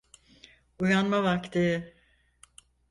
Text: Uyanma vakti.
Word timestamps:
Uyanma 0.85 1.21
vakti. 1.27 1.67